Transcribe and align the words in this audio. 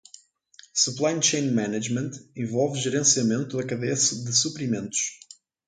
Supply 0.73 1.19
Chain 1.21 1.51
Management 1.53 2.17
envolve 2.35 2.75
gerenciamento 2.81 3.55
da 3.57 3.63
cadeia 3.63 3.93
de 3.93 4.33
suprimentos. 4.35 4.97